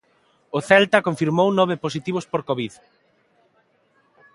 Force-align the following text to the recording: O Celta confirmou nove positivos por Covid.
O 0.57 0.59
Celta 0.69 1.05
confirmou 1.07 1.49
nove 1.59 1.75
positivos 1.83 2.25
por 2.31 2.41
Covid. 2.49 2.73